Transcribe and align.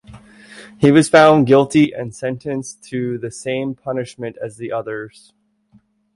He 0.79 0.91
was 0.91 1.09
found 1.09 1.45
guilty 1.45 1.93
and 1.93 2.15
sentenced 2.15 2.83
to 2.85 3.19
the 3.19 3.29
same 3.29 3.75
punishment 3.75 4.35
as 4.41 4.57
the 4.57 4.71
others. 4.71 5.31